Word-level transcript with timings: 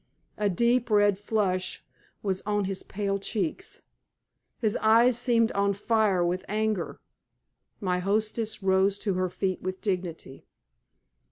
A 0.39 0.49
deep 0.49 0.89
red 0.89 1.19
flush 1.19 1.83
was 2.23 2.41
on 2.41 2.65
his 2.65 2.81
pale 2.81 3.19
cheeks. 3.19 3.83
His 4.57 4.75
eyes 4.77 5.15
seemed 5.15 5.51
on 5.51 5.73
fire 5.73 6.25
with 6.25 6.43
anger. 6.49 6.99
My 7.79 7.99
hostess 7.99 8.63
rose 8.63 8.97
to 8.97 9.13
her 9.13 9.29
feet 9.29 9.61
with 9.61 9.79
dignity. 9.79 10.47